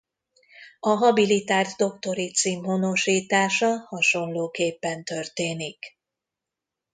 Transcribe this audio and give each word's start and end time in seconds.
A 0.79 0.89
habilitált 0.89 1.71
doktori 1.77 2.31
cím 2.31 2.63
honosítása 2.63 3.75
hasonlóképpen 3.79 5.03
történik. 5.03 5.85